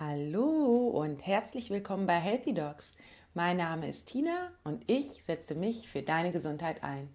[0.00, 2.96] Hallo und herzlich willkommen bei Healthy Dogs.
[3.32, 7.08] Mein Name ist Tina und ich setze mich für deine Gesundheit ein.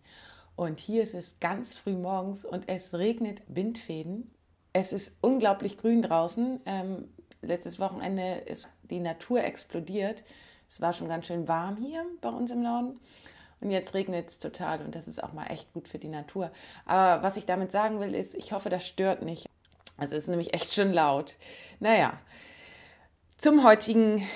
[0.56, 4.32] Und hier ist es ganz früh morgens und es regnet Bindfäden.
[4.72, 6.62] Es ist unglaublich grün draußen.
[6.66, 7.10] Ähm,
[7.42, 10.24] letztes Wochenende ist die Natur explodiert.
[10.70, 12.98] Es war schon ganz schön warm hier bei uns im Norden.
[13.60, 16.50] Und jetzt regnet es total und das ist auch mal echt gut für die Natur.
[16.86, 19.50] Aber was ich damit sagen will, ist, ich hoffe, das stört nicht.
[19.98, 21.36] Es ist nämlich echt schon laut.
[21.82, 22.18] Naja,
[23.40, 24.28] zum heutigen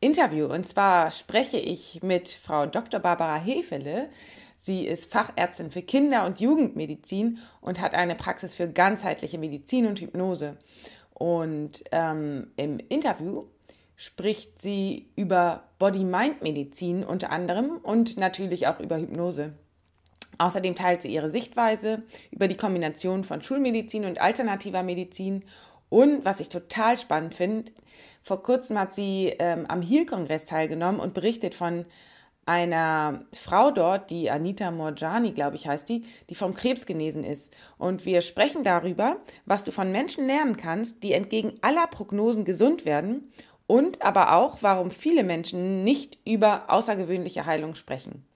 [0.00, 0.46] Interview.
[0.46, 2.98] Und zwar spreche ich mit Frau Dr.
[2.98, 4.08] Barbara Hefele.
[4.60, 10.00] Sie ist Fachärztin für Kinder- und Jugendmedizin und hat eine Praxis für ganzheitliche Medizin und
[10.00, 10.56] Hypnose.
[11.12, 13.44] Und ähm, im Interview
[13.94, 19.52] spricht sie über Body-Mind-Medizin unter anderem und natürlich auch über Hypnose.
[20.38, 25.44] Außerdem teilt sie ihre Sichtweise über die Kombination von Schulmedizin und alternativer Medizin.
[25.90, 27.70] Und was ich total spannend finde,
[28.22, 31.86] vor kurzem hat sie ähm, am Heal-Kongress teilgenommen und berichtet von
[32.46, 37.54] einer Frau dort, die Anita Morjani, glaube ich, heißt die, die vom Krebs genesen ist.
[37.78, 42.84] Und wir sprechen darüber, was du von Menschen lernen kannst, die entgegen aller Prognosen gesund
[42.84, 43.32] werden
[43.66, 48.26] und aber auch, warum viele Menschen nicht über außergewöhnliche Heilung sprechen.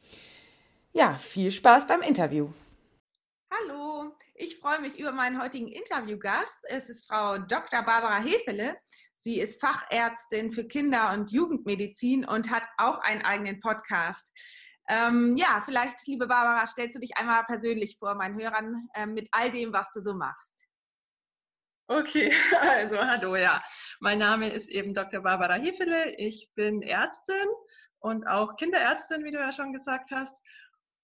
[0.92, 2.50] Ja, viel Spaß beim Interview.
[3.52, 6.64] Hallo, ich freue mich über meinen heutigen Interviewgast.
[6.68, 7.82] Es ist Frau Dr.
[7.82, 8.76] Barbara Hefele.
[9.24, 14.30] Sie ist Fachärztin für Kinder- und Jugendmedizin und hat auch einen eigenen Podcast.
[14.86, 19.30] Ähm, ja, vielleicht, liebe Barbara, stellst du dich einmal persönlich vor meinen Hörern äh, mit
[19.32, 20.66] all dem, was du so machst.
[21.88, 23.62] Okay, also hallo, ja.
[24.00, 25.22] Mein Name ist eben Dr.
[25.22, 26.14] Barbara Hefele.
[26.18, 27.46] Ich bin Ärztin
[28.00, 30.36] und auch Kinderärztin, wie du ja schon gesagt hast.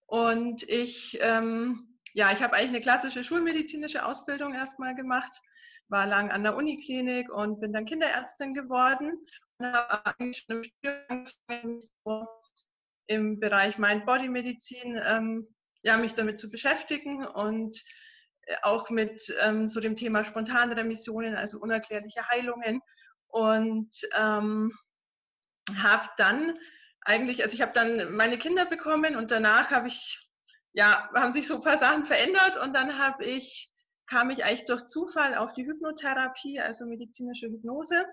[0.05, 5.41] Und ich, ähm, ja, ich habe eigentlich eine klassische schulmedizinische Ausbildung erstmal gemacht
[5.91, 9.19] war lang an der Uniklinik und bin dann Kinderärztin geworden
[9.59, 10.63] und habe eigentlich schon
[11.09, 12.29] im Studium
[13.07, 15.49] im Bereich Mind-Body-Medizin ähm,
[15.83, 17.77] ja, mich damit zu beschäftigen und
[18.43, 22.81] äh, auch mit ähm, so dem Thema spontane Remissionen, also unerklärliche Heilungen.
[23.27, 24.73] Und ähm,
[25.77, 26.59] habe dann
[27.03, 30.29] eigentlich, also ich habe dann meine Kinder bekommen und danach habe ich,
[30.73, 33.70] ja, haben sich so ein paar Sachen verändert und dann habe ich
[34.11, 38.05] kam ich eigentlich durch Zufall auf die Hypnotherapie, also medizinische Hypnose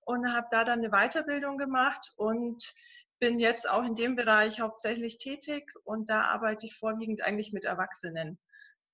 [0.00, 2.74] und habe da dann eine Weiterbildung gemacht und
[3.20, 7.64] bin jetzt auch in dem Bereich hauptsächlich tätig und da arbeite ich vorwiegend eigentlich mit
[7.64, 8.38] Erwachsenen.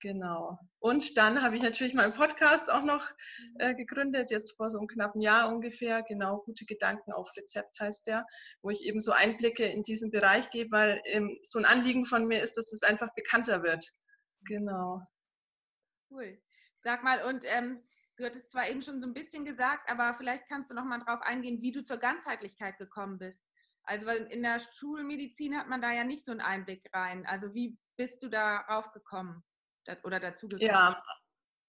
[0.03, 0.59] Genau.
[0.79, 3.07] Und dann habe ich natürlich meinen Podcast auch noch
[3.59, 6.03] äh, gegründet, jetzt vor so einem knappen Jahr ungefähr.
[6.03, 8.27] Genau, gute Gedanken auf Rezept heißt der,
[8.63, 12.27] wo ich eben so Einblicke in diesen Bereich gebe, weil ähm, so ein Anliegen von
[12.27, 13.85] mir ist, dass es einfach bekannter wird.
[14.43, 15.03] Genau.
[16.11, 16.41] Cool.
[16.83, 17.83] Sag mal, und ähm,
[18.17, 20.99] du hattest zwar eben schon so ein bisschen gesagt, aber vielleicht kannst du noch mal
[20.99, 23.47] drauf eingehen, wie du zur Ganzheitlichkeit gekommen bist.
[23.83, 27.27] Also in der Schulmedizin hat man da ja nicht so einen Einblick rein.
[27.27, 29.43] Also wie bist du darauf gekommen
[30.05, 30.69] oder dazu gekommen?
[30.69, 31.03] Ja,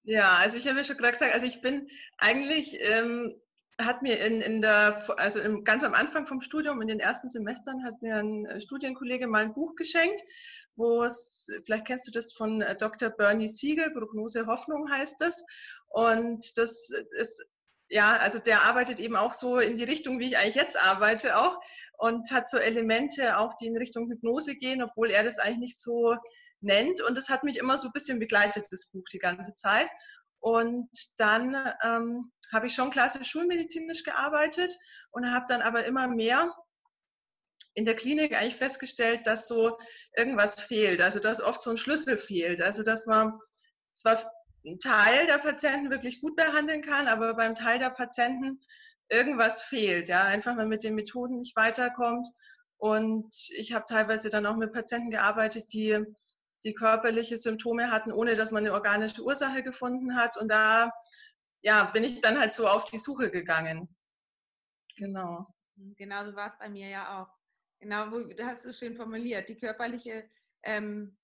[0.03, 3.41] ja also ich habe ja schon gerade gesagt, also ich bin eigentlich, ähm,
[3.79, 7.29] hat mir in, in der, also im, ganz am Anfang vom Studium, in den ersten
[7.29, 10.22] Semestern, hat mir ein Studienkollege mal ein Buch geschenkt
[10.75, 13.09] wo es, vielleicht kennst du das von äh, Dr.
[13.09, 15.43] Bernie Siegel, Prognose Hoffnung heißt das.
[15.89, 17.45] Und das ist,
[17.89, 21.37] ja, also der arbeitet eben auch so in die Richtung, wie ich eigentlich jetzt arbeite
[21.37, 21.57] auch
[21.97, 25.81] und hat so Elemente auch, die in Richtung Hypnose gehen, obwohl er das eigentlich nicht
[25.81, 26.15] so
[26.61, 27.01] nennt.
[27.01, 29.89] Und das hat mich immer so ein bisschen begleitet, das Buch, die ganze Zeit.
[30.39, 34.75] Und dann ähm, habe ich schon klassisch schulmedizinisch gearbeitet
[35.11, 36.51] und habe dann aber immer mehr
[37.73, 39.77] in der Klinik eigentlich festgestellt, dass so
[40.15, 43.39] irgendwas fehlt, also dass oft so ein Schlüssel fehlt, also dass man
[43.93, 44.31] zwar
[44.65, 48.59] einen Teil der Patienten wirklich gut behandeln kann, aber beim Teil der Patienten
[49.09, 52.27] irgendwas fehlt, ja, einfach mal mit den Methoden nicht weiterkommt.
[52.77, 56.03] Und ich habe teilweise dann auch mit Patienten gearbeitet, die
[56.63, 60.37] die körperliche Symptome hatten, ohne dass man eine organische Ursache gefunden hat.
[60.37, 60.91] Und da
[61.61, 63.95] ja, bin ich dann halt so auf die Suche gegangen.
[64.97, 65.46] Genau.
[65.75, 67.41] Genau so war es bei mir ja auch.
[67.81, 69.49] Genau, wo, das hast du schön formuliert.
[69.49, 70.23] Die körperliche
[70.63, 71.17] ähm,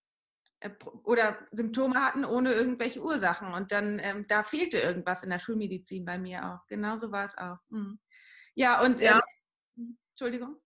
[0.60, 0.72] äh,
[1.04, 3.54] oder Symptome hatten ohne irgendwelche Ursachen.
[3.54, 6.66] Und dann, ähm, da fehlte irgendwas in der Schulmedizin bei mir auch.
[6.68, 7.60] Genauso war es auch.
[7.70, 8.00] Mhm.
[8.56, 9.18] Ja, und ja.
[9.18, 9.22] Ähm,
[10.20, 10.58] Entschuldigung.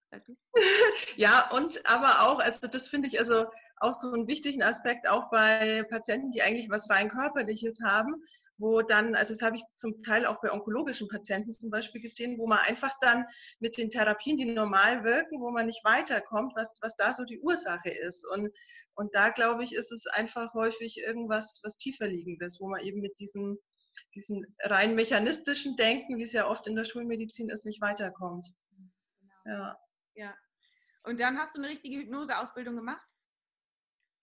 [1.18, 5.30] Ja, und aber auch, also das finde ich also auch so einen wichtigen Aspekt, auch
[5.30, 8.16] bei Patienten, die eigentlich was rein körperliches haben,
[8.58, 12.38] wo dann, also das habe ich zum Teil auch bei onkologischen Patienten zum Beispiel gesehen,
[12.38, 13.26] wo man einfach dann
[13.60, 17.42] mit den Therapien, die normal wirken, wo man nicht weiterkommt, was, was da so die
[17.42, 18.26] Ursache ist.
[18.34, 18.56] Und,
[18.96, 23.02] und da glaube ich, ist es einfach häufig irgendwas, was tiefer liegendes, wo man eben
[23.02, 23.60] mit diesen
[24.14, 28.54] diesem rein mechanistischen Denken, wie es ja oft in der Schulmedizin ist, nicht weiterkommt.
[29.52, 29.78] Ja.
[30.16, 30.38] ja.
[31.04, 33.06] Und dann hast du eine richtige Hypnoseausbildung gemacht?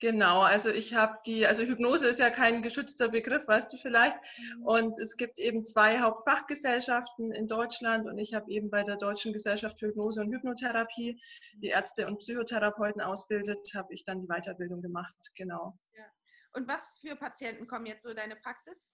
[0.01, 4.17] Genau, also ich habe die, also Hypnose ist ja kein geschützter Begriff, weißt du vielleicht.
[4.39, 4.63] Mhm.
[4.65, 9.33] Und es gibt eben zwei Hauptfachgesellschaften in Deutschland und ich habe eben bei der Deutschen
[9.33, 11.21] Gesellschaft für Hypnose und Hypnotherapie,
[11.57, 15.77] die Ärzte und Psychotherapeuten ausbildet, habe ich dann die Weiterbildung gemacht, genau.
[15.95, 16.05] Ja.
[16.53, 18.93] Und was für Patienten kommen jetzt so in deine Praxis?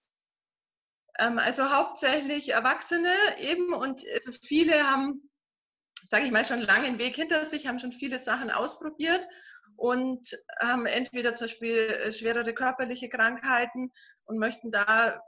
[1.19, 5.21] Ähm, also hauptsächlich Erwachsene eben und also viele haben,
[6.09, 9.27] sage ich mal, schon lange einen Weg hinter sich, haben schon viele Sachen ausprobiert
[9.75, 10.29] und
[10.59, 13.91] haben entweder zum Beispiel äh, schwerere körperliche Krankheiten
[14.25, 15.21] und möchten da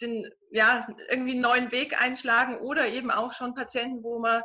[0.00, 4.42] den, ja, irgendwie einen neuen Weg einschlagen oder eben auch schon Patienten, wo man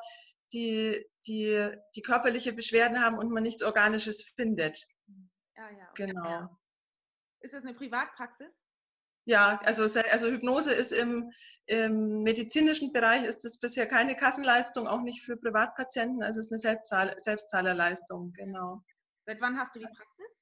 [0.54, 4.83] die, die, die körperliche Beschwerden haben und man nichts Organisches findet.
[5.56, 5.89] Ja, ja.
[5.92, 6.07] Okay.
[6.07, 6.60] Genau.
[7.42, 8.63] Ist das eine Privatpraxis?
[9.30, 11.31] Ja, also, also Hypnose ist im,
[11.68, 16.24] im medizinischen Bereich ist es bisher keine Kassenleistung, auch nicht für Privatpatienten.
[16.24, 18.81] Also es ist eine Selbstzahl, Selbstzahlerleistung, genau.
[19.28, 20.36] Seit wann hast du die Praxis?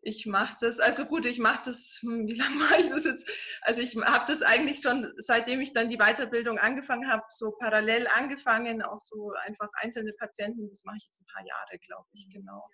[0.00, 3.24] Ich mache das, also gut, ich mache das, hm, wie lange mache ich das jetzt?
[3.60, 8.08] Also ich habe das eigentlich schon, seitdem ich dann die Weiterbildung angefangen habe, so parallel
[8.08, 12.28] angefangen, auch so einfach einzelne Patienten, das mache ich jetzt ein paar Jahre, glaube ich,
[12.30, 12.66] genau.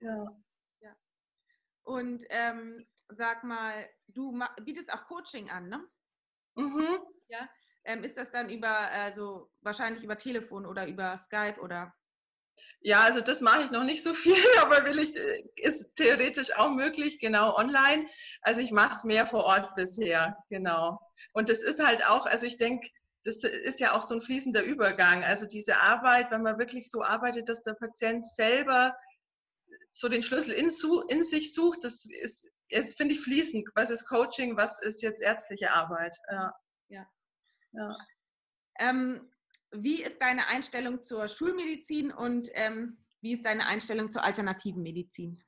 [0.00, 0.26] Ja.
[0.80, 0.96] ja.
[1.84, 5.84] Und ähm, sag mal, du bietest auch Coaching an, ne?
[6.54, 6.98] Mhm.
[7.28, 7.48] Ja.
[7.84, 11.92] Ähm, ist das dann über, also wahrscheinlich über Telefon oder über Skype oder?
[12.80, 16.54] Ja, also das mache ich noch nicht so viel, aber will ich, äh, ist theoretisch
[16.56, 18.06] auch möglich, genau online.
[18.42, 21.00] Also ich mache es mehr vor Ort bisher, genau.
[21.32, 22.88] Und das ist halt auch, also ich denke,
[23.24, 25.22] das ist ja auch so ein fließender Übergang.
[25.22, 28.96] Also diese Arbeit, wenn man wirklich so arbeitet, dass der Patient selber
[29.92, 30.70] so den Schlüssel in,
[31.08, 33.68] in sich sucht, das ist, ist finde ich, fließend.
[33.74, 36.16] Was ist Coaching, was ist jetzt ärztliche Arbeit?
[36.30, 36.52] Ja.
[36.88, 37.06] ja.
[37.72, 37.96] ja.
[38.78, 39.30] Ähm,
[39.72, 45.42] wie ist deine Einstellung zur Schulmedizin und ähm, wie ist deine Einstellung zur alternativen Medizin?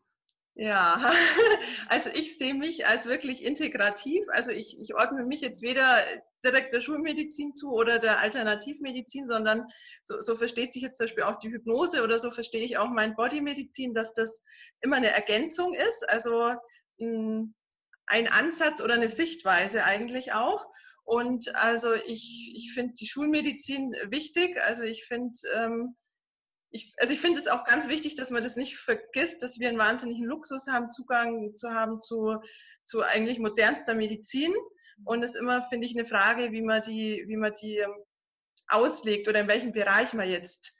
[0.57, 1.13] Ja,
[1.89, 4.25] also ich sehe mich als wirklich integrativ.
[4.29, 6.05] Also ich, ich ordne mich jetzt weder
[6.45, 9.67] direkt der Schulmedizin zu oder der Alternativmedizin, sondern
[10.05, 12.89] so, so versteht sich jetzt zum Beispiel auch die Hypnose oder so verstehe ich auch
[12.89, 14.45] mein Bodymedizin, dass das
[14.81, 16.55] immer eine Ergänzung ist, also
[16.99, 20.67] ein Ansatz oder eine Sichtweise eigentlich auch.
[21.05, 24.61] Und also ich, ich finde die Schulmedizin wichtig.
[24.63, 25.95] Also ich finde ähm,
[26.75, 29.69] ich, also ich finde es auch ganz wichtig, dass man das nicht vergisst, dass wir
[29.69, 32.37] einen wahnsinnigen Luxus haben, Zugang zu haben zu,
[32.85, 34.53] zu eigentlich modernster Medizin.
[35.05, 37.95] Und es ist immer, finde ich, eine Frage, wie man die, wie man die ähm,
[38.67, 40.75] auslegt oder in welchem Bereich man jetzt,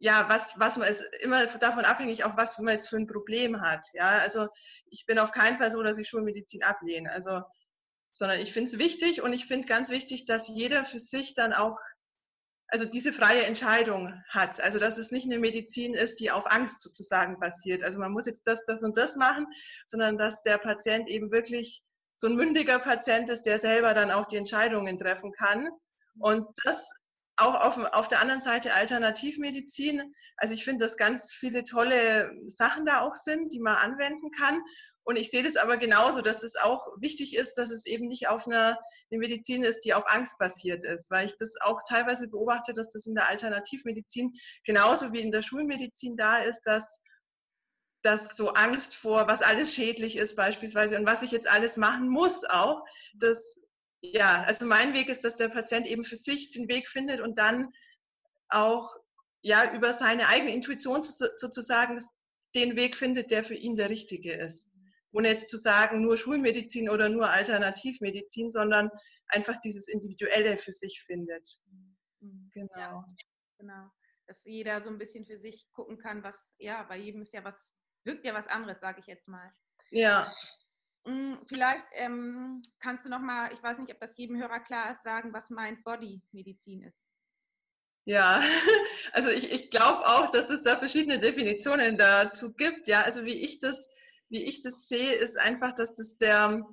[0.00, 3.60] ja, was, was man ist immer davon abhängig, auch was man jetzt für ein Problem
[3.60, 3.86] hat.
[3.94, 4.48] Ja, also
[4.90, 7.10] ich bin auf keinen Fall so, dass ich Schulmedizin ablehne.
[7.10, 7.42] Also
[8.12, 11.52] sondern ich finde es wichtig und ich finde ganz wichtig, dass jeder für sich dann
[11.52, 11.78] auch,
[12.66, 14.60] also diese freie Entscheidung hat.
[14.60, 17.84] Also dass es nicht eine Medizin ist, die auf Angst sozusagen basiert.
[17.84, 19.46] Also man muss jetzt das, das und das machen,
[19.86, 21.80] sondern dass der Patient eben wirklich
[22.16, 25.68] so ein mündiger Patient ist, der selber dann auch die Entscheidungen treffen kann.
[26.18, 26.90] Und das
[27.38, 30.14] auch auf, auf der anderen Seite Alternativmedizin.
[30.36, 34.60] Also ich finde, dass ganz viele tolle Sachen da auch sind, die man anwenden kann.
[35.04, 38.28] Und ich sehe das aber genauso, dass es auch wichtig ist, dass es eben nicht
[38.28, 38.78] auf einer
[39.10, 42.90] eine Medizin ist, die auf Angst basiert ist, weil ich das auch teilweise beobachte, dass
[42.90, 47.02] das in der Alternativmedizin genauso wie in der Schulmedizin da ist, dass
[48.02, 52.08] dass so Angst vor, was alles schädlich ist beispielsweise und was ich jetzt alles machen
[52.08, 53.57] muss auch, dass
[54.00, 57.38] ja, also mein Weg ist, dass der Patient eben für sich den Weg findet und
[57.38, 57.72] dann
[58.48, 58.94] auch
[59.42, 62.02] ja über seine eigene Intuition sozusagen
[62.54, 64.68] den Weg findet, der für ihn der richtige ist
[65.12, 68.90] ohne jetzt zu sagen, nur Schulmedizin oder nur Alternativmedizin, sondern
[69.28, 71.48] einfach dieses Individuelle für sich findet.
[72.20, 72.50] Mhm.
[72.52, 72.76] Genau.
[72.76, 73.06] Ja,
[73.58, 73.90] genau.
[74.26, 77.42] Dass jeder so ein bisschen für sich gucken kann, was, ja, bei jedem ist ja
[77.44, 77.72] was,
[78.04, 79.52] wirkt ja was anderes, sage ich jetzt mal.
[79.90, 80.34] Ja.
[81.04, 84.90] Mm, vielleicht ähm, kannst du noch mal, ich weiß nicht, ob das jedem Hörer klar
[84.90, 87.04] ist, sagen, was Mind-Body-Medizin ist.
[88.04, 88.42] Ja,
[89.12, 92.86] also ich, ich glaube auch, dass es da verschiedene Definitionen dazu gibt.
[92.86, 93.88] Ja, also wie ich das
[94.28, 96.66] wie ich das sehe, ist einfach, dass das der,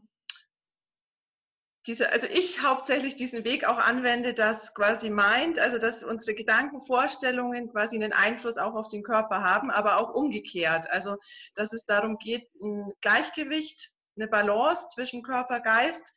[1.88, 7.70] diese, also ich hauptsächlich diesen Weg auch anwende, dass quasi meint, also dass unsere Gedankenvorstellungen
[7.72, 10.90] quasi einen Einfluss auch auf den Körper haben, aber auch umgekehrt.
[10.90, 11.18] Also
[11.54, 16.14] dass es darum geht, ein Gleichgewicht, eine Balance zwischen Körper, Geist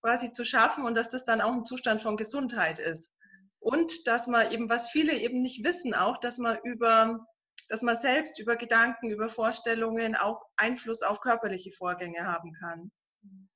[0.00, 3.14] quasi zu schaffen und dass das dann auch ein Zustand von Gesundheit ist.
[3.60, 7.24] Und dass man eben, was viele eben nicht wissen, auch, dass man über
[7.68, 12.92] dass man selbst über Gedanken, über Vorstellungen auch Einfluss auf körperliche Vorgänge haben kann.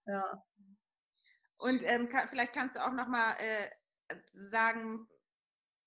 [0.07, 0.43] Ja.
[1.59, 5.07] Und ähm, kann, vielleicht kannst du auch nochmal äh, sagen,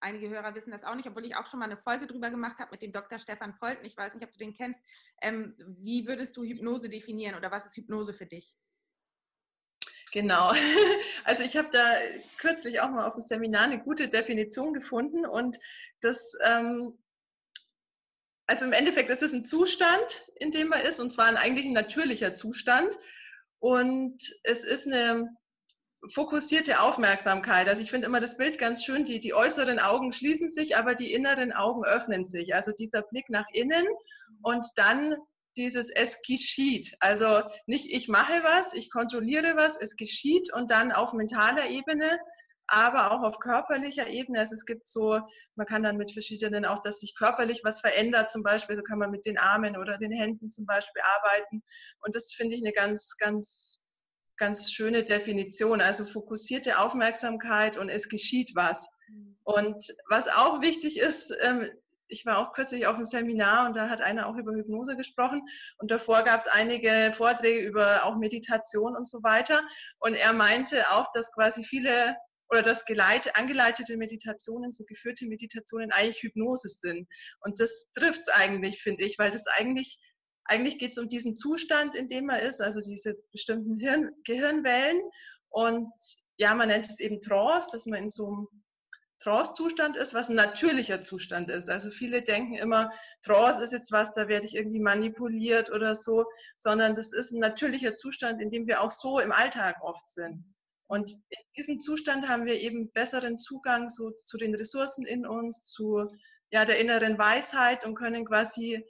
[0.01, 2.59] einige Hörer wissen das auch nicht, obwohl ich auch schon mal eine Folge drüber gemacht
[2.59, 3.19] habe mit dem Dr.
[3.19, 3.85] Stefan Polten.
[3.85, 4.79] Ich weiß nicht, ob du den kennst.
[5.21, 8.55] Ähm, wie würdest du Hypnose definieren oder was ist Hypnose für dich?
[10.11, 10.51] Genau.
[11.25, 11.93] Also ich habe da
[12.39, 15.59] kürzlich auch mal auf dem Seminar eine gute Definition gefunden und
[16.01, 16.97] das, ähm,
[18.47, 21.67] also im Endeffekt ist es ein Zustand, in dem man ist und zwar ein eigentlich
[21.67, 22.97] ein natürlicher Zustand
[23.59, 25.29] und es ist eine
[26.07, 27.67] fokussierte Aufmerksamkeit.
[27.67, 30.95] Also ich finde immer das Bild ganz schön, die, die äußeren Augen schließen sich, aber
[30.95, 32.55] die inneren Augen öffnen sich.
[32.55, 33.85] Also dieser Blick nach innen
[34.41, 35.15] und dann
[35.57, 36.95] dieses es geschieht.
[36.99, 42.19] Also nicht ich mache was, ich kontrolliere was, es geschieht und dann auf mentaler Ebene,
[42.67, 44.39] aber auch auf körperlicher Ebene.
[44.39, 45.19] Also es gibt so,
[45.55, 48.99] man kann dann mit verschiedenen auch, dass sich körperlich was verändert, zum Beispiel, so kann
[48.99, 51.63] man mit den Armen oder den Händen zum Beispiel arbeiten.
[52.05, 53.83] Und das finde ich eine ganz, ganz
[54.39, 55.81] ganz schöne Definition.
[55.81, 58.89] Also fokussierte Aufmerksamkeit und es geschieht was.
[59.07, 59.37] Mhm.
[59.43, 61.69] Und was auch wichtig ist, ähm,
[62.09, 65.43] ich war auch kürzlich auf einem Seminar und da hat einer auch über Hypnose gesprochen
[65.77, 69.61] und davor gab es einige Vorträge über auch Meditation und so weiter.
[69.99, 72.15] Und er meinte auch, dass quasi viele
[72.49, 77.07] oder dass geleite, angeleitete Meditationen, so geführte Meditationen eigentlich Hypnose sind.
[77.41, 79.99] Und das trifft es eigentlich, finde ich, weil das eigentlich
[80.49, 84.99] eigentlich geht es um diesen Zustand, in dem man ist, also diese bestimmten Hirn, Gehirnwellen.
[85.49, 85.91] Und
[86.37, 88.47] ja, man nennt es eben Trance, dass man in so einem
[89.19, 91.69] Trance-Zustand ist, was ein natürlicher Zustand ist.
[91.69, 92.91] Also viele denken immer,
[93.21, 96.25] Trance ist jetzt was, da werde ich irgendwie manipuliert oder so,
[96.55, 100.45] sondern das ist ein natürlicher Zustand, in dem wir auch so im Alltag oft sind.
[100.87, 105.65] Und in diesem Zustand haben wir eben besseren Zugang so zu den Ressourcen in uns,
[105.65, 106.07] zu
[106.51, 108.83] ja, der inneren Weisheit und können quasi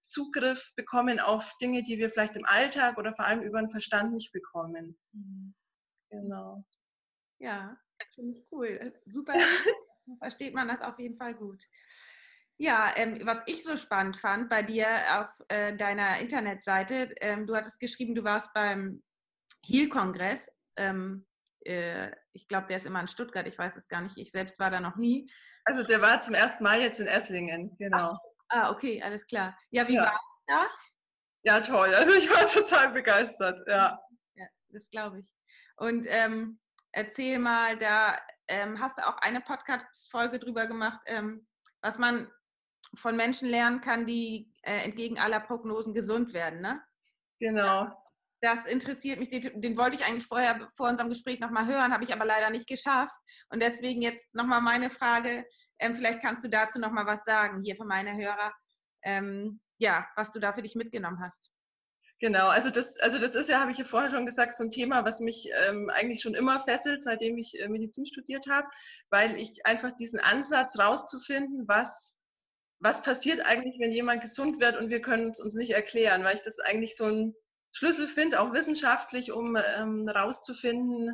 [0.00, 4.12] Zugriff bekommen auf Dinge, die wir vielleicht im Alltag oder vor allem über den Verstand
[4.12, 4.96] nicht bekommen.
[5.12, 5.54] Mhm.
[6.10, 6.64] Genau.
[7.38, 7.76] Ja,
[8.14, 8.92] finde ich cool.
[9.06, 9.34] Super,
[10.18, 11.62] versteht man das auf jeden Fall gut.
[12.56, 14.86] Ja, ähm, was ich so spannend fand bei dir
[15.18, 19.02] auf äh, deiner Internetseite, ähm, du hattest geschrieben, du warst beim
[19.66, 20.50] Heal-Kongress.
[20.76, 21.26] Ähm,
[21.64, 24.60] äh, ich glaube, der ist immer in Stuttgart, ich weiß es gar nicht, ich selbst
[24.60, 25.28] war da noch nie.
[25.64, 28.10] Also der war zum ersten Mal jetzt in Esslingen, genau.
[28.10, 29.56] So, Ah, okay, alles klar.
[29.70, 30.02] Ja, wie ja.
[30.02, 30.66] war es da?
[31.42, 31.94] Ja, toll.
[31.94, 33.98] Also ich war total begeistert, ja.
[34.34, 35.26] Ja, das glaube ich.
[35.76, 36.60] Und ähm,
[36.92, 38.16] erzähl mal, da
[38.48, 41.46] ähm, hast du auch eine Podcast-Folge drüber gemacht, ähm,
[41.82, 42.30] was man
[42.94, 46.82] von Menschen lernen kann, die äh, entgegen aller Prognosen gesund werden, ne?
[47.40, 48.03] Genau.
[48.44, 52.04] Das interessiert mich, den, den wollte ich eigentlich vorher vor unserem Gespräch nochmal hören, habe
[52.04, 53.16] ich aber leider nicht geschafft.
[53.48, 55.46] Und deswegen jetzt nochmal meine Frage,
[55.78, 58.52] ähm, vielleicht kannst du dazu nochmal was sagen, hier für meine Hörer,
[59.02, 61.50] ähm, ja, was du da für dich mitgenommen hast.
[62.20, 64.70] Genau, also das, also das ist ja, habe ich ja vorher schon gesagt, so ein
[64.70, 68.68] Thema, was mich ähm, eigentlich schon immer fesselt, seitdem ich äh, Medizin studiert habe,
[69.08, 72.18] weil ich einfach diesen Ansatz rauszufinden, was,
[72.78, 76.34] was passiert eigentlich, wenn jemand gesund wird und wir können es uns nicht erklären, weil
[76.34, 77.34] ich das eigentlich so ein
[77.74, 81.12] Schlüssel finde, auch wissenschaftlich, um ähm, rauszufinden,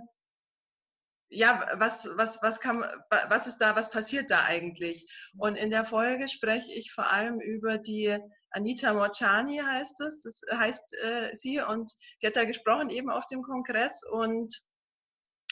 [1.31, 2.85] ja, was, was, was, kann,
[3.29, 5.11] was ist da, was passiert da eigentlich?
[5.39, 8.19] Und in der Folge spreche ich vor allem über die
[8.51, 13.27] Anita Morchani heißt es, das heißt äh, sie und die hat da gesprochen eben auf
[13.29, 14.53] dem Kongress und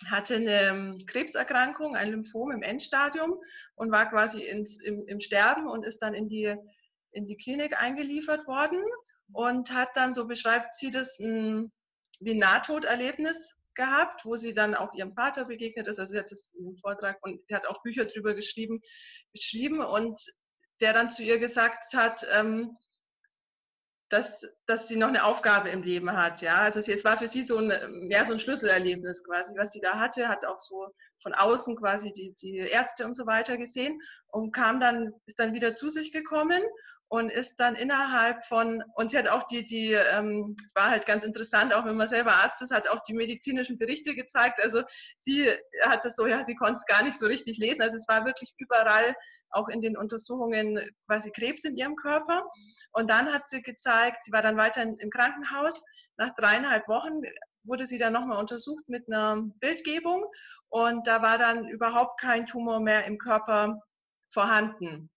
[0.06, 3.40] hatte eine ähm, Krebserkrankung, ein Lymphom im Endstadium
[3.76, 6.54] und war quasi ins, im, im Sterben und ist dann in die,
[7.12, 8.82] in die Klinik eingeliefert worden
[9.32, 11.72] und hat dann, so beschreibt sie das, ein,
[12.20, 15.98] wie ein Nahtoderlebnis gehabt, wo sie dann auch ihrem Vater begegnet ist.
[15.98, 18.80] Also sie hat das im Vortrag und sie hat auch Bücher drüber geschrieben,
[19.32, 20.20] beschrieben und
[20.80, 22.76] der dann zu ihr gesagt hat, ähm,
[24.08, 26.40] dass, dass sie noch eine Aufgabe im Leben hat.
[26.40, 29.72] Ja, also sie, es war für sie so ein, ja, so ein Schlüsselerlebnis quasi, was
[29.72, 30.88] sie da hatte, hat auch so
[31.22, 35.52] von außen quasi die, die Ärzte und so weiter gesehen und kam dann, ist dann
[35.52, 36.62] wieder zu sich gekommen
[37.08, 41.06] und ist dann innerhalb von, und sie hat auch die, die, ähm, es war halt
[41.06, 44.62] ganz interessant, auch wenn man selber Arzt ist, hat auch die medizinischen Berichte gezeigt.
[44.62, 44.82] Also
[45.16, 45.50] sie
[45.82, 47.80] hat das so, ja, sie konnte es gar nicht so richtig lesen.
[47.80, 49.16] Also es war wirklich überall,
[49.50, 52.46] auch in den Untersuchungen, quasi Krebs in ihrem Körper.
[52.92, 55.82] Und dann hat sie gezeigt, sie war dann weiter im Krankenhaus.
[56.18, 57.22] Nach dreieinhalb Wochen
[57.64, 60.24] wurde sie dann nochmal untersucht mit einer Bildgebung
[60.68, 63.80] und da war dann überhaupt kein Tumor mehr im Körper
[64.32, 65.10] vorhanden.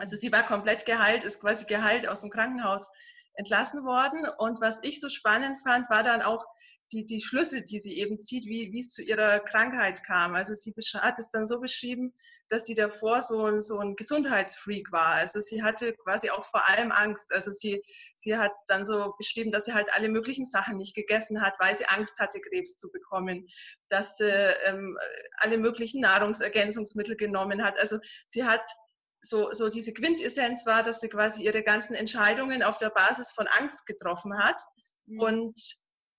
[0.00, 2.90] Also sie war komplett geheilt, ist quasi geheilt aus dem Krankenhaus
[3.34, 4.26] entlassen worden.
[4.38, 6.46] Und was ich so spannend fand, war dann auch
[6.90, 10.34] die, die Schlüsse, die sie eben zieht, wie, wie es zu ihrer Krankheit kam.
[10.34, 12.14] Also sie hat es dann so beschrieben,
[12.48, 15.16] dass sie davor so, so ein Gesundheitsfreak war.
[15.16, 17.30] Also sie hatte quasi auch vor allem Angst.
[17.30, 17.82] Also sie,
[18.16, 21.76] sie hat dann so beschrieben, dass sie halt alle möglichen Sachen nicht gegessen hat, weil
[21.76, 23.46] sie Angst hatte, Krebs zu bekommen,
[23.90, 24.30] dass sie
[24.64, 24.96] ähm,
[25.36, 27.78] alle möglichen Nahrungsergänzungsmittel genommen hat.
[27.78, 28.62] Also sie hat
[29.22, 33.46] so, so diese Quintessenz war, dass sie quasi ihre ganzen Entscheidungen auf der Basis von
[33.46, 34.60] Angst getroffen hat.
[35.06, 35.20] Mhm.
[35.20, 35.60] Und,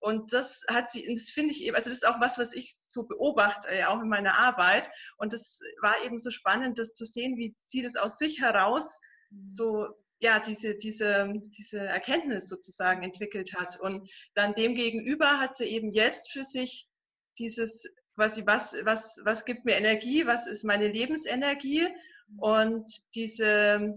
[0.00, 2.76] und das hat sie, das finde ich eben, also das ist auch was, was ich
[2.80, 4.90] so beobachte, auch in meiner Arbeit.
[5.16, 9.00] Und das war eben so spannend, das zu sehen, wie sie das aus sich heraus
[9.30, 9.48] mhm.
[9.48, 9.88] so,
[10.20, 13.80] ja, diese, diese, diese Erkenntnis sozusagen entwickelt hat.
[13.80, 16.88] Und dann demgegenüber hat sie eben jetzt für sich
[17.38, 21.88] dieses, quasi, was, was, was gibt mir Energie, was ist meine Lebensenergie
[22.38, 23.94] und diese,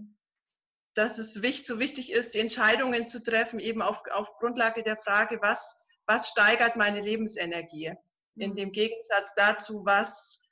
[0.94, 4.96] dass es wichtig, so wichtig ist, die Entscheidungen zu treffen, eben auf, auf Grundlage der
[4.96, 5.76] Frage, was,
[6.06, 7.94] was steigert meine Lebensenergie?
[8.36, 8.56] In mhm.
[8.56, 10.42] dem Gegensatz dazu, was,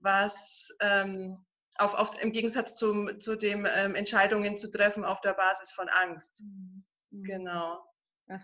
[0.00, 1.44] was ähm,
[1.76, 5.88] auf, auf, im Gegensatz zum, zu dem ähm, Entscheidungen zu treffen auf der Basis von
[5.88, 6.42] Angst.
[6.42, 6.84] Mhm.
[7.10, 7.24] mhm.
[7.24, 7.84] Genau.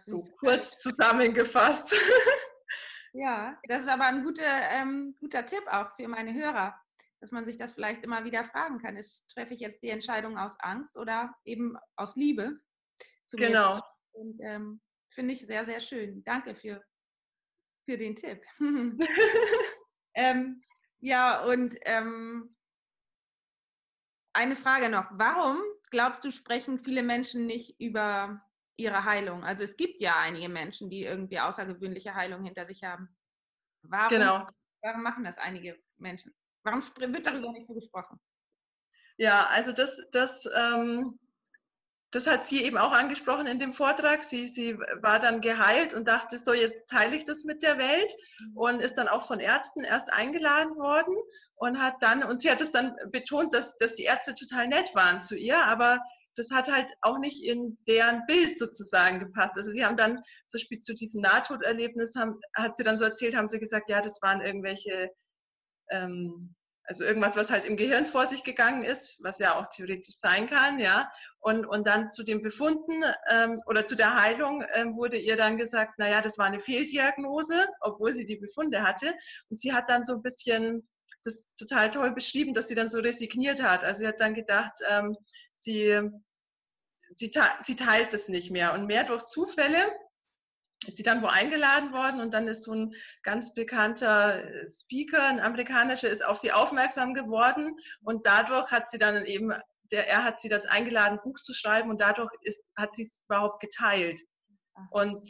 [0.05, 1.95] so kurz zusammengefasst.
[3.13, 6.79] Ja, das ist aber ein guter, ähm, guter Tipp auch für meine Hörer
[7.21, 8.97] dass man sich das vielleicht immer wieder fragen kann.
[8.97, 12.59] Ist, treffe ich jetzt die Entscheidung aus Angst oder eben aus Liebe?
[13.33, 13.71] genau.
[14.13, 16.25] Und ähm, finde ich sehr, sehr schön.
[16.25, 16.83] Danke für,
[17.85, 18.43] für den Tipp.
[20.15, 20.63] ähm,
[21.01, 22.57] ja, und ähm,
[24.33, 25.07] eine Frage noch.
[25.13, 25.61] Warum,
[25.91, 28.41] glaubst du, sprechen viele Menschen nicht über
[28.77, 29.45] ihre Heilung?
[29.45, 33.17] Also es gibt ja einige Menschen, die irgendwie außergewöhnliche Heilung hinter sich haben.
[33.83, 34.49] Warum, genau.
[34.83, 36.35] warum machen das einige Menschen?
[36.63, 38.21] Warum wird darüber nicht so gesprochen?
[39.17, 41.19] Ja, also das, das, ähm,
[42.11, 44.23] das hat sie eben auch angesprochen in dem Vortrag.
[44.23, 48.15] Sie, sie war dann geheilt und dachte so, jetzt teile ich das mit der Welt
[48.41, 48.57] mhm.
[48.57, 51.17] und ist dann auch von Ärzten erst eingeladen worden
[51.57, 54.95] und hat dann, und sie hat es dann betont, dass, dass die Ärzte total nett
[54.95, 55.99] waren zu ihr, aber
[56.37, 59.57] das hat halt auch nicht in deren Bild sozusagen gepasst.
[59.57, 63.37] Also sie haben dann zum Beispiel zu diesem Nahtoderlebnis, haben, hat sie dann so erzählt,
[63.37, 65.11] haben sie gesagt, ja, das waren irgendwelche
[65.91, 66.55] ähm,
[66.89, 70.47] also irgendwas, was halt im Gehirn vor sich gegangen ist, was ja auch theoretisch sein
[70.47, 71.11] kann, ja.
[71.39, 75.59] Und, und dann zu den Befunden ähm, oder zu der Heilung ähm, wurde ihr dann
[75.59, 79.15] gesagt, naja, das war eine Fehldiagnose, obwohl sie die Befunde hatte.
[79.51, 80.89] Und sie hat dann so ein bisschen
[81.25, 83.85] das total toll beschrieben, dass sie dann so resigniert hat.
[83.85, 85.15] Also sie hat dann gedacht, ähm,
[85.53, 86.01] sie,
[87.15, 87.31] sie,
[87.63, 88.73] sie teilt das nicht mehr.
[88.73, 89.93] Und mehr durch Zufälle
[90.87, 95.27] ist sie dann wo eingeladen worden und dann ist so ein ganz bekannter äh, Speaker,
[95.27, 99.53] ein amerikanischer, ist auf sie aufmerksam geworden und dadurch hat sie dann eben,
[99.91, 103.03] der, er hat sie dazu eingeladen, ein Buch zu schreiben und dadurch ist, hat sie
[103.03, 104.21] es überhaupt geteilt.
[104.91, 105.21] Und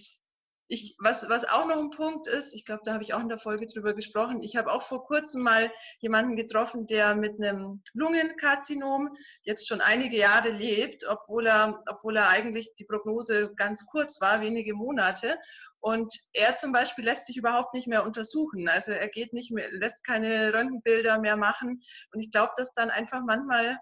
[0.69, 3.31] ich, was, was auch noch ein Punkt ist, ich glaube, da habe ich auch in
[3.31, 4.41] der Folge drüber gesprochen.
[4.41, 9.09] Ich habe auch vor kurzem mal jemanden getroffen, der mit einem Lungenkarzinom
[9.43, 14.43] jetzt schon einige Jahre lebt, obwohl er, obwohl er eigentlich die Prognose ganz kurz war,
[14.43, 15.39] wenige Monate.
[15.81, 18.69] Und er zum Beispiel lässt sich überhaupt nicht mehr untersuchen.
[18.69, 21.81] Also er geht nicht mehr, lässt keine Röntgenbilder mehr machen.
[22.13, 23.79] Und ich glaube, dass dann einfach manchmal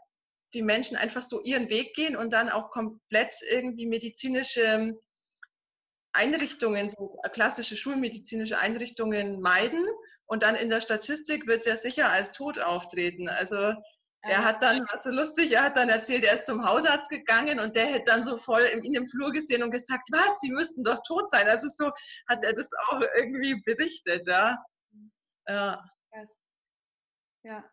[0.54, 4.94] die Menschen einfach so ihren Weg gehen und dann auch komplett irgendwie medizinische
[6.16, 9.84] Einrichtungen, so klassische schulmedizinische Einrichtungen meiden
[10.26, 13.28] und dann in der Statistik wird er sicher als tot auftreten.
[13.28, 13.74] Also
[14.22, 17.60] er hat dann, war so lustig, er hat dann erzählt, er ist zum Hausarzt gegangen
[17.60, 20.50] und der hätte dann so voll in, in dem Flur gesehen und gesagt, was, Sie
[20.50, 21.48] müssten doch tot sein.
[21.48, 21.92] Also so
[22.28, 24.56] hat er das auch irgendwie berichtet, ja.
[25.46, 25.84] Ja.
[27.44, 27.64] ja.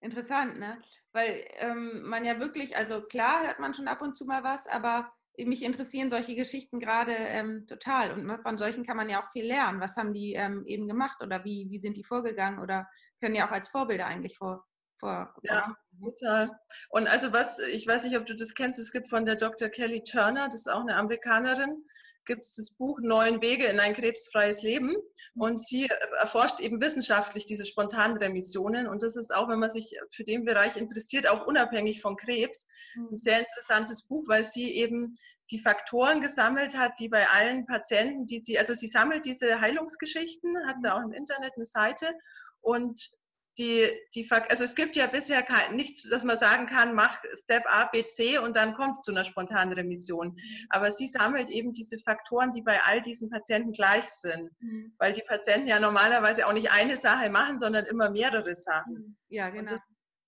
[0.00, 0.82] Interessant, ne?
[1.12, 4.66] Weil ähm, man ja wirklich, also klar hört man schon ab und zu mal was,
[4.66, 9.30] aber mich interessieren solche Geschichten gerade ähm, total und von solchen kann man ja auch
[9.32, 9.80] viel lernen.
[9.80, 12.88] Was haben die ähm, eben gemacht oder wie, wie sind die vorgegangen oder
[13.20, 14.64] können ja auch als Vorbilder eigentlich vor,
[15.04, 16.50] vor ja, total.
[16.88, 19.68] Und also was, ich weiß nicht, ob du das kennst, es gibt von der Dr.
[19.68, 21.84] Kelly Turner, das ist auch eine Amerikanerin,
[22.24, 24.96] gibt es das Buch Neun Wege in ein krebsfreies Leben
[25.34, 29.94] und sie erforscht eben wissenschaftlich diese spontanen Remissionen und das ist auch, wenn man sich
[30.10, 33.16] für den Bereich interessiert, auch unabhängig von Krebs, ein mhm.
[33.16, 35.18] sehr interessantes Buch, weil sie eben
[35.50, 40.66] die Faktoren gesammelt hat, die bei allen Patienten, die sie, also sie sammelt diese Heilungsgeschichten,
[40.66, 42.14] hat da auch im Internet eine Seite
[42.62, 43.10] und
[43.56, 47.62] die, die, also es gibt ja bisher kein, nichts, dass man sagen kann, mach Step
[47.66, 50.28] A, B, C und dann kommt es zu einer spontanen Remission.
[50.28, 50.66] Mhm.
[50.70, 54.50] Aber sie sammelt eben diese Faktoren, die bei all diesen Patienten gleich sind.
[54.60, 54.94] Mhm.
[54.98, 58.94] Weil die Patienten ja normalerweise auch nicht eine Sache machen, sondern immer mehrere Sachen.
[58.94, 59.16] Mhm.
[59.28, 59.70] Ja, genau.
[59.70, 59.82] Das,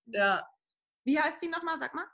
[0.06, 0.48] ja.
[1.04, 2.06] Wie heißt die nochmal, sag mal?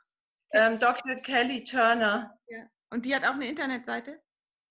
[0.52, 1.16] Ähm, Dr.
[1.16, 2.38] Kelly Turner.
[2.46, 2.66] Ja.
[2.90, 4.20] Und die hat auch eine Internetseite?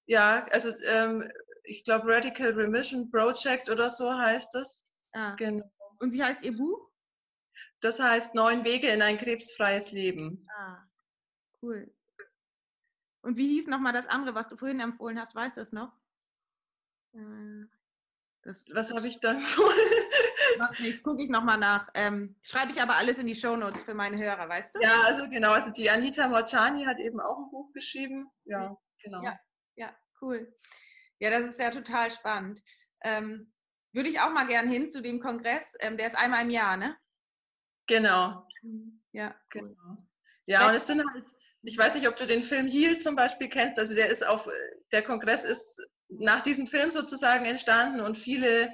[0.07, 1.27] Ja, also ähm,
[1.63, 4.85] ich glaube, Radical Remission Project oder so heißt das.
[5.13, 5.35] Ah.
[5.35, 5.63] Genau.
[6.01, 6.89] Und wie heißt Ihr Buch?
[7.79, 10.47] Das heißt Neun Wege in ein krebsfreies Leben.
[10.57, 10.83] Ah,
[11.61, 11.93] cool.
[13.21, 15.35] Und wie hieß nochmal das andere, was du vorhin empfohlen hast?
[15.35, 15.93] Weißt du es noch?
[17.13, 17.65] Äh,
[18.41, 19.33] das, was habe ich da
[20.57, 21.89] Macht nichts, gucke ich nochmal nach.
[21.93, 24.79] Ähm, schreibe ich aber alles in die Shownotes für meine Hörer, weißt du?
[24.81, 25.51] Ja, also genau.
[25.51, 28.27] Also die Anita Morchani hat eben auch ein Buch geschrieben.
[28.45, 29.23] Ja, genau.
[29.23, 29.39] Ja,
[29.75, 30.51] ja cool.
[31.19, 32.63] Ja, das ist ja total spannend.
[33.03, 33.50] Ähm,
[33.93, 35.75] würde ich auch mal gern hin zu dem Kongress.
[35.79, 36.97] Ähm, der ist einmal im Jahr, ne?
[37.87, 38.47] Genau.
[39.11, 39.97] Ja, genau.
[40.45, 41.25] Ja, und es sind halt,
[41.63, 43.79] ich weiß nicht, ob du den Film Heal zum Beispiel kennst.
[43.79, 44.47] Also der ist auf,
[44.91, 48.73] der Kongress ist nach diesem Film sozusagen entstanden und viele,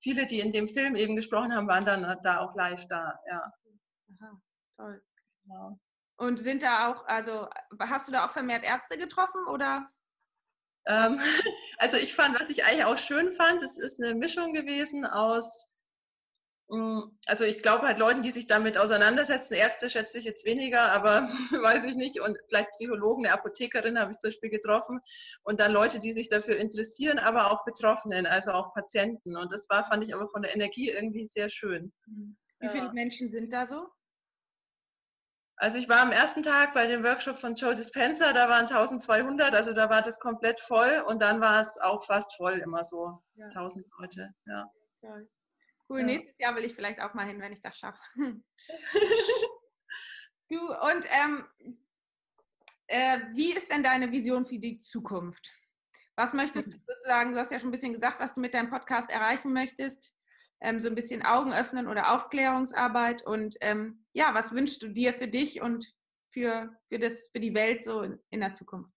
[0.00, 3.18] viele, die in dem Film eben gesprochen haben, waren dann da auch live da.
[3.30, 3.52] Ja.
[4.20, 4.40] Aha,
[4.76, 5.02] toll.
[5.44, 5.78] Genau.
[6.16, 9.90] Und sind da auch, also hast du da auch vermehrt Ärzte getroffen oder?
[10.86, 11.20] Ähm,
[11.78, 15.68] also ich fand, was ich eigentlich auch schön fand, es ist eine Mischung gewesen aus
[16.70, 20.92] hm, also ich glaube halt Leuten, die sich damit auseinandersetzen, Ärzte schätze ich jetzt weniger,
[20.92, 21.22] aber
[21.62, 22.20] weiß ich nicht.
[22.20, 25.00] Und vielleicht Psychologen, eine Apothekerin habe ich zum Beispiel getroffen.
[25.42, 29.36] Und dann Leute, die sich dafür interessieren, aber auch Betroffenen, also auch Patienten.
[29.36, 31.92] Und das war, fand ich aber von der Energie irgendwie sehr schön.
[32.60, 32.92] Wie viele ja.
[32.92, 33.86] Menschen sind da so?
[35.60, 39.52] Also ich war am ersten Tag bei dem Workshop von Joe Dispenza, da waren 1200,
[39.54, 43.18] also da war das komplett voll und dann war es auch fast voll immer so,
[43.34, 43.46] ja.
[43.46, 44.64] 1000 Leute, ja.
[45.88, 46.06] Cool, ja.
[46.06, 48.00] nächstes Jahr will ich vielleicht auch mal hin, wenn ich das schaffe.
[50.48, 51.44] du, und ähm,
[52.86, 55.52] äh, wie ist denn deine Vision für die Zukunft?
[56.14, 58.70] Was möchtest du sozusagen, du hast ja schon ein bisschen gesagt, was du mit deinem
[58.70, 60.12] Podcast erreichen möchtest,
[60.60, 65.14] ähm, so ein bisschen Augen öffnen oder Aufklärungsarbeit und ähm, ja, was wünschst du dir
[65.14, 65.86] für dich und
[66.32, 68.92] für, für, das, für die Welt so in, in der Zukunft?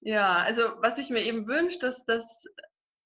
[0.00, 2.44] Ja, also was ich mir eben wünsche, dass, dass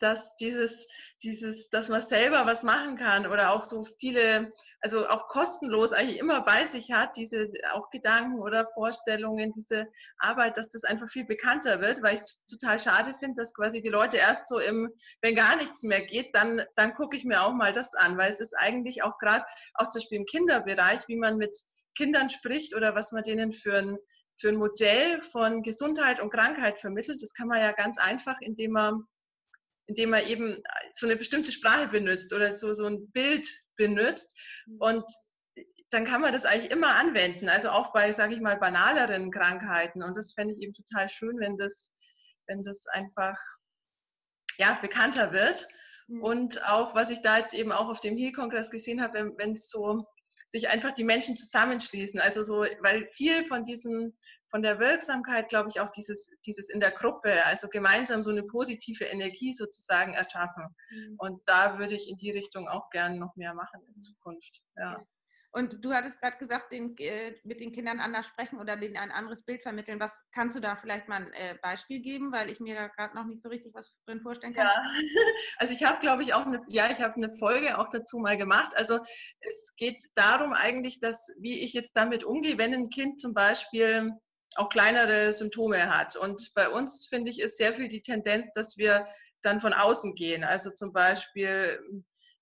[0.02, 0.86] dass dieses,
[1.22, 6.18] dieses, dass man selber was machen kann oder auch so viele, also auch kostenlos eigentlich
[6.18, 9.86] immer bei sich hat, diese auch Gedanken oder Vorstellungen, diese
[10.18, 13.80] Arbeit, dass das einfach viel bekannter wird, weil ich es total schade finde, dass quasi
[13.80, 17.42] die Leute erst so im, wenn gar nichts mehr geht, dann, dann gucke ich mir
[17.42, 21.06] auch mal das an, weil es ist eigentlich auch gerade, auch zum Beispiel im Kinderbereich,
[21.06, 21.56] wie man mit
[21.96, 23.98] Kindern spricht oder was man denen für ein
[24.38, 27.22] für ein Modell von Gesundheit und Krankheit vermittelt.
[27.22, 29.06] Das kann man ja ganz einfach, indem man
[29.92, 30.62] indem man eben
[30.94, 34.34] so eine bestimmte Sprache benutzt oder so, so ein Bild benutzt.
[34.66, 34.76] Mhm.
[34.80, 35.04] Und
[35.90, 40.02] dann kann man das eigentlich immer anwenden, also auch bei, sage ich mal, banaleren Krankheiten.
[40.02, 41.92] Und das fände ich eben total schön, wenn das,
[42.46, 43.36] wenn das einfach
[44.56, 45.66] ja, bekannter wird.
[46.08, 46.22] Mhm.
[46.22, 49.68] Und auch, was ich da jetzt eben auch auf dem Heal-Kongress gesehen habe, wenn es
[49.68, 50.06] so
[50.46, 52.18] sich einfach die Menschen zusammenschließen.
[52.18, 54.16] Also so, weil viel von diesen
[54.52, 58.42] von der Wirksamkeit, glaube ich, auch dieses, dieses in der Gruppe, also gemeinsam so eine
[58.42, 60.66] positive Energie sozusagen erschaffen.
[60.90, 61.14] Mhm.
[61.16, 64.60] Und da würde ich in die Richtung auch gerne noch mehr machen in Zukunft.
[64.76, 65.02] Ja.
[65.54, 69.10] Und du hattest gerade gesagt, den, äh, mit den Kindern anders sprechen oder denen ein
[69.10, 70.00] anderes Bild vermitteln.
[70.00, 73.14] Was kannst du da vielleicht mal ein äh, Beispiel geben, weil ich mir da gerade
[73.14, 74.66] noch nicht so richtig was drin vorstellen kann?
[74.66, 74.82] Ja,
[75.58, 78.38] also ich habe, glaube ich, auch eine, ja, ich habe eine Folge auch dazu mal
[78.38, 78.72] gemacht.
[78.76, 78.98] Also
[79.40, 84.10] es geht darum eigentlich, dass wie ich jetzt damit umgehe, wenn ein Kind zum Beispiel
[84.56, 86.16] auch kleinere Symptome hat.
[86.16, 89.06] Und bei uns, finde ich, ist sehr viel die Tendenz, dass wir
[89.42, 90.44] dann von außen gehen.
[90.44, 91.80] Also zum Beispiel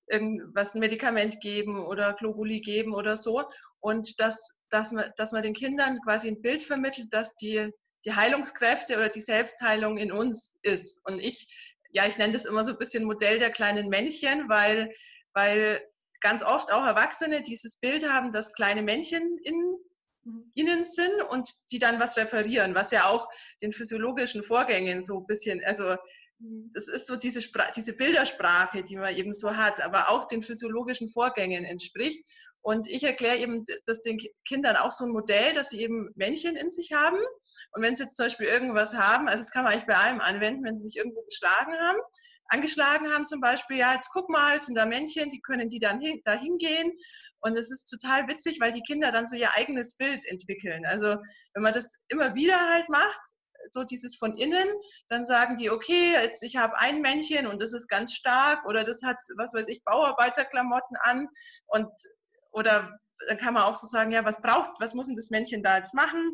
[0.07, 3.45] irgendwas, ein Medikament geben oder Globuli geben oder so.
[3.81, 7.71] Und dass, dass, man, dass man den Kindern quasi ein Bild vermittelt, dass die,
[8.05, 11.01] die Heilungskräfte oder die Selbstheilung in uns ist.
[11.07, 11.47] Und ich,
[11.93, 14.93] ja, ich nenne das immer so ein bisschen Modell der kleinen Männchen, weil,
[15.33, 15.81] weil
[16.21, 19.77] ganz oft auch Erwachsene dieses Bild haben, dass kleine Männchen in
[20.55, 23.29] innen sind und die dann was reparieren, was ja auch
[23.63, 25.97] den physiologischen Vorgängen so ein bisschen, also
[26.39, 26.71] mhm.
[26.75, 30.43] das ist so diese, Spra diese Bildersprache, die man eben so hat, aber auch den
[30.43, 32.25] physiologischen Vorgängen entspricht.
[32.63, 36.57] Und ich erkläre eben das den Kindern auch so ein Modell, dass sie eben Männchen
[36.57, 37.19] in sich haben.
[37.73, 40.21] Und wenn sie jetzt zum Beispiel irgendwas haben, also das kann man eigentlich bei allem
[40.21, 41.99] anwenden, wenn sie sich irgendwo geschlagen haben,
[42.51, 46.01] angeschlagen haben zum Beispiel, ja, jetzt guck mal, sind da Männchen, die können die dann
[46.01, 46.93] hin, da hingehen
[47.41, 50.85] und es ist total witzig, weil die Kinder dann so ihr eigenes Bild entwickeln.
[50.85, 51.17] Also
[51.55, 53.21] wenn man das immer wieder halt macht,
[53.71, 54.69] so dieses von innen,
[55.09, 58.85] dann sagen die, okay, jetzt ich habe ein Männchen und das ist ganz stark oder
[58.85, 61.29] das hat, was weiß ich, Bauarbeiterklamotten an
[61.67, 61.89] und
[62.53, 65.63] oder dann kann man auch so sagen, ja, was braucht, was muss denn das Männchen
[65.63, 66.33] da jetzt machen?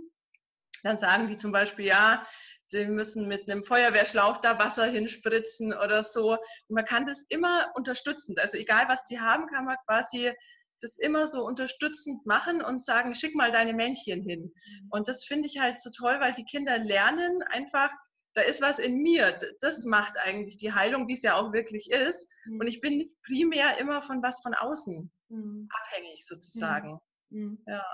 [0.82, 2.24] Dann sagen die zum Beispiel, ja,
[2.68, 6.32] sie müssen mit einem Feuerwehrschlauch da Wasser hinspritzen oder so.
[6.32, 10.32] Und man kann das immer unterstützend, also egal was die haben, kann man quasi
[10.80, 14.42] das immer so unterstützend machen und sagen, schick mal deine Männchen hin.
[14.42, 14.88] Mhm.
[14.90, 17.90] Und das finde ich halt so toll, weil die Kinder lernen einfach,
[18.34, 19.38] da ist was in mir.
[19.60, 22.28] Das macht eigentlich die Heilung, wie es ja auch wirklich ist.
[22.44, 22.60] Mhm.
[22.60, 25.68] Und ich bin primär immer von was von außen mhm.
[25.70, 27.00] abhängig sozusagen.
[27.30, 27.58] Mhm.
[27.66, 27.84] Ja.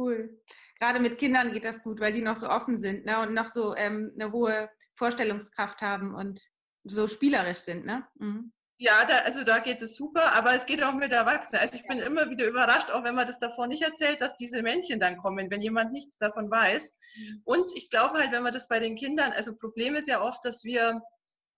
[0.00, 0.40] Cool.
[0.78, 3.20] Gerade mit Kindern geht das gut, weil die noch so offen sind ne?
[3.20, 6.40] und noch so ähm, eine hohe Vorstellungskraft haben und
[6.84, 7.84] so spielerisch sind.
[7.84, 8.06] Ne?
[8.14, 8.52] Mhm.
[8.78, 11.60] Ja, da, also da geht es super, aber es geht auch mit Erwachsenen.
[11.60, 14.62] Also ich bin immer wieder überrascht, auch wenn man das davor nicht erzählt, dass diese
[14.62, 16.96] Männchen dann kommen, wenn jemand nichts davon weiß.
[17.14, 17.42] Mhm.
[17.44, 20.42] Und ich glaube halt, wenn man das bei den Kindern, also Problem ist ja oft,
[20.46, 21.02] dass wir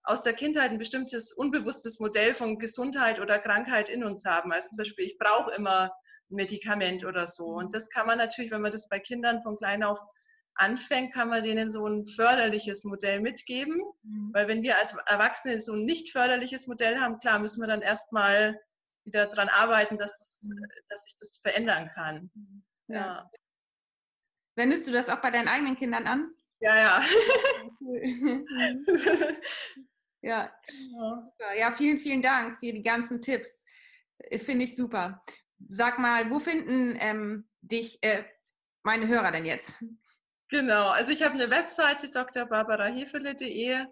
[0.03, 4.51] aus der Kindheit ein bestimmtes unbewusstes Modell von Gesundheit oder Krankheit in uns haben.
[4.51, 5.93] Also zum Beispiel, ich brauche immer
[6.33, 7.47] Medikament oder so.
[7.47, 10.01] Und das kann man natürlich, wenn man das bei Kindern von klein auf
[10.55, 13.81] anfängt, kann man denen so ein förderliches Modell mitgeben.
[14.03, 14.31] Mhm.
[14.33, 17.83] Weil wenn wir als Erwachsene so ein nicht förderliches Modell haben, klar, müssen wir dann
[17.83, 18.61] erstmal
[19.05, 20.65] wieder daran arbeiten, dass, das, mhm.
[20.89, 22.31] dass sich das verändern kann.
[22.35, 22.65] Mhm.
[22.89, 22.97] Ja.
[22.97, 23.31] ja.
[24.57, 26.35] Wendest du das auch bei deinen eigenen Kindern an?
[26.61, 27.03] Ja, ja.
[30.23, 30.53] ja.
[31.59, 33.65] Ja, vielen, vielen Dank für die ganzen Tipps.
[34.37, 35.23] Finde ich super.
[35.69, 38.25] Sag mal, wo finden ähm, dich äh,
[38.83, 39.83] meine Hörer denn jetzt?
[40.49, 43.87] Genau, also ich habe eine Webseite drbarbarahefele.de.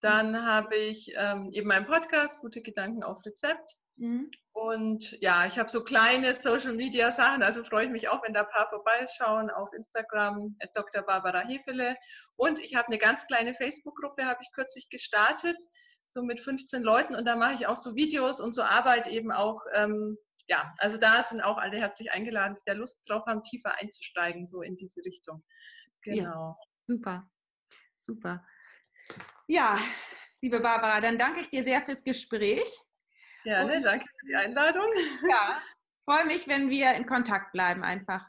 [0.00, 3.76] Dann habe ich ähm, eben meinen Podcast, Gute Gedanken auf Rezept.
[3.96, 4.30] Mhm.
[4.52, 8.32] Und ja, ich habe so kleine Social Media Sachen, also freue ich mich auch, wenn
[8.32, 11.02] da ein paar vorbeischauen auf Instagram, Dr.
[11.02, 11.96] Barbara Hefele.
[12.36, 15.56] Und ich habe eine ganz kleine Facebook-Gruppe, habe ich kürzlich gestartet,
[16.08, 17.14] so mit 15 Leuten.
[17.14, 19.60] Und da mache ich auch so Videos und so Arbeit eben auch.
[19.74, 20.16] Ähm,
[20.48, 24.46] ja, also da sind auch alle herzlich eingeladen, die da Lust drauf haben, tiefer einzusteigen,
[24.46, 25.44] so in diese Richtung.
[26.02, 26.50] Genau.
[26.50, 26.56] Ja,
[26.86, 27.30] super,
[27.96, 28.46] super.
[29.48, 29.78] Ja,
[30.40, 32.68] liebe Barbara, dann danke ich dir sehr fürs Gespräch.
[33.42, 34.86] Gerne, danke für die Einladung.
[35.30, 35.60] Ja,
[36.04, 38.28] freue mich, wenn wir in Kontakt bleiben einfach.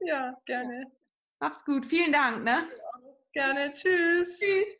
[0.00, 0.92] Ja, gerne.
[1.40, 2.44] Mach's gut, vielen Dank.
[2.44, 2.66] Ne?
[2.68, 4.38] Ja, gerne, tschüss.
[4.38, 4.78] Tschüss.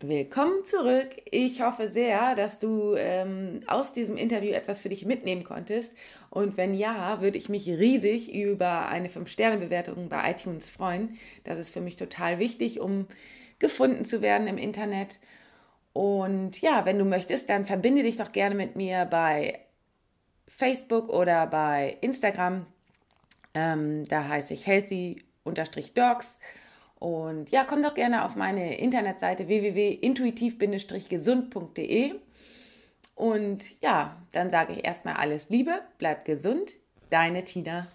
[0.00, 1.08] Willkommen zurück.
[1.28, 5.92] Ich hoffe sehr, dass du ähm, aus diesem Interview etwas für dich mitnehmen konntest.
[6.30, 11.18] Und wenn ja, würde ich mich riesig über eine 5-Sterne-Bewertung bei iTunes freuen.
[11.42, 13.08] Das ist für mich total wichtig, um
[13.58, 15.18] gefunden zu werden im Internet.
[15.94, 19.58] Und ja, wenn du möchtest, dann verbinde dich doch gerne mit mir bei
[20.46, 22.66] Facebook oder bei Instagram.
[23.52, 26.38] Ähm, da heiße ich healthy-dogs.
[26.98, 32.14] Und ja, komm doch gerne auf meine Internetseite www.intuitiv-gesund.de.
[33.14, 36.72] Und ja, dann sage ich erstmal alles Liebe, bleib gesund,
[37.10, 37.86] deine Tina.